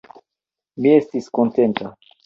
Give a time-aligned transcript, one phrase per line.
[0.85, 1.97] Mi estis kontenta.